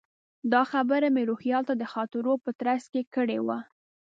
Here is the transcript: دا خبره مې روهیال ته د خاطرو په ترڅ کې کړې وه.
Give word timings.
دا 0.53 0.61
خبره 0.71 1.07
مې 1.15 1.23
روهیال 1.29 1.63
ته 1.69 1.73
د 1.77 1.83
خاطرو 1.93 2.33
په 2.43 2.51
ترڅ 2.59 2.83
کې 2.93 3.01
کړې 3.15 3.39
وه. 3.45 3.57